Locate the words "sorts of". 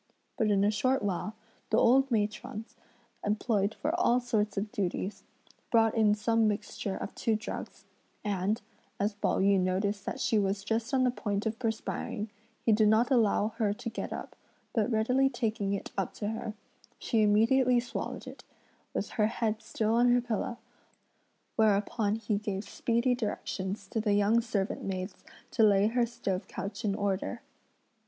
4.19-4.71